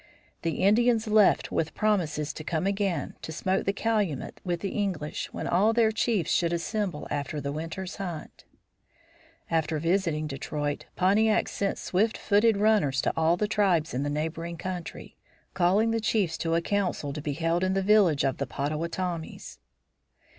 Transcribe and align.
The 0.41 0.63
Indians 0.63 1.05
left 1.07 1.51
with 1.51 1.75
promises 1.75 2.33
to 2.33 2.43
come 2.43 2.65
again 2.65 3.13
to 3.21 3.31
smoke 3.31 3.67
the 3.67 3.71
calumet 3.71 4.41
with 4.43 4.61
the 4.61 4.71
English 4.71 5.27
when 5.31 5.45
all 5.45 5.73
their 5.73 5.91
chiefs 5.91 6.31
should 6.31 6.51
assemble 6.51 7.07
after 7.11 7.39
the 7.39 7.51
winter's 7.51 7.97
hunt. 7.97 8.43
After 9.51 9.77
visiting 9.77 10.25
Detroit, 10.25 10.85
Pontiac 10.95 11.47
sent 11.47 11.77
swift 11.77 12.17
footed 12.17 12.57
runners 12.57 12.99
to 13.01 13.13
all 13.15 13.37
the 13.37 13.47
tribes 13.47 13.93
in 13.93 14.01
the 14.01 14.09
neighboring 14.09 14.57
country, 14.57 15.17
calling 15.53 15.91
the 15.91 16.01
chiefs 16.01 16.35
to 16.39 16.55
a 16.55 16.61
council 16.61 17.13
to 17.13 17.21
be 17.21 17.33
held 17.33 17.63
in 17.63 17.75
the 17.75 17.83
village 17.83 18.23
of 18.25 18.37
the 18.37 18.47
Pottawottomies. 18.47 19.59